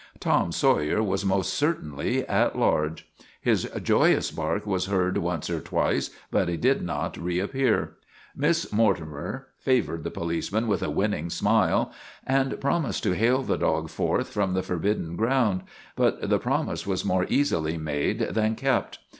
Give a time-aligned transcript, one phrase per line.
[0.19, 3.07] Tom Sawyer was most certainly at large.
[3.39, 7.97] His joyous bark was heard once or twice, but he did not reappear.
[8.35, 11.91] Miss Mortimer favored the policeman with a winning smile
[12.25, 15.61] and promised to hale the dog forth from the forbidden ground;
[15.95, 18.97] but the promise was more easily made than kept.